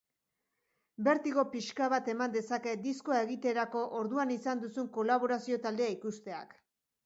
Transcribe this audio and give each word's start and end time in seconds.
Bertigo 1.07 1.43
pixka 1.55 1.89
bat 1.93 2.09
eman 2.15 2.33
dezake 2.37 2.75
diskoa 2.87 3.21
egiterako 3.27 3.85
orduan 4.03 4.35
izan 4.39 4.67
duzun 4.67 4.91
kolaborazio 4.99 5.65
taldea 5.69 5.95
ikusteak. 6.01 6.61